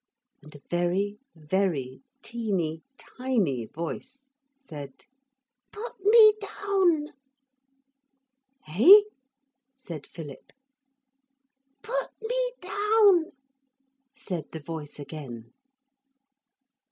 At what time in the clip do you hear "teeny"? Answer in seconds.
2.23-2.81